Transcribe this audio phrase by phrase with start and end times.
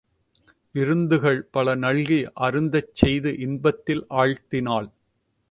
[0.75, 4.89] விருந்துகள் பல நல்கி அருந்தச் செய்து இன்பத்தில் ஆழ்த்தினாள்.